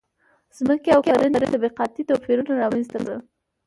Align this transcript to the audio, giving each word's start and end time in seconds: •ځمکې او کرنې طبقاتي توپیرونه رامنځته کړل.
•ځمکې 0.57 0.89
او 0.95 1.01
کرنې 1.05 1.49
طبقاتي 1.53 2.01
توپیرونه 2.09 2.51
رامنځته 2.61 2.97
کړل. 3.03 3.19